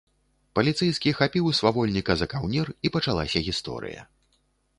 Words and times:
Паліцэйскі 0.59 1.13
хапіў 1.19 1.49
свавольніка 1.59 2.15
за 2.23 2.27
каўнер, 2.33 2.73
і 2.89 2.93
пачалася 2.97 3.45
гісторыя. 3.51 4.01